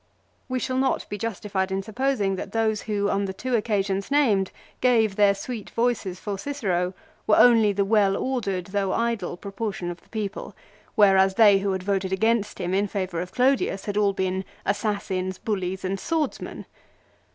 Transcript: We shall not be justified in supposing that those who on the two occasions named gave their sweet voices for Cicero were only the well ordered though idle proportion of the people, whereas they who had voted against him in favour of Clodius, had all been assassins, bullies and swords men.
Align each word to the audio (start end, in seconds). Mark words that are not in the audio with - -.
We 0.49 0.57
shall 0.57 0.79
not 0.79 1.07
be 1.09 1.19
justified 1.19 1.71
in 1.71 1.83
supposing 1.83 2.35
that 2.35 2.53
those 2.53 2.81
who 2.89 3.07
on 3.11 3.25
the 3.25 3.35
two 3.35 3.55
occasions 3.55 4.09
named 4.09 4.49
gave 4.81 5.15
their 5.15 5.35
sweet 5.35 5.69
voices 5.69 6.19
for 6.19 6.39
Cicero 6.39 6.95
were 7.27 7.35
only 7.37 7.71
the 7.71 7.85
well 7.85 8.17
ordered 8.17 8.65
though 8.73 8.93
idle 8.93 9.37
proportion 9.37 9.91
of 9.91 10.01
the 10.01 10.09
people, 10.09 10.55
whereas 10.95 11.35
they 11.35 11.59
who 11.59 11.71
had 11.73 11.83
voted 11.83 12.11
against 12.11 12.57
him 12.59 12.73
in 12.73 12.87
favour 12.87 13.21
of 13.21 13.31
Clodius, 13.31 13.85
had 13.85 13.95
all 13.95 14.13
been 14.13 14.43
assassins, 14.65 15.37
bullies 15.37 15.85
and 15.85 15.99
swords 15.99 16.41
men. 16.41 16.65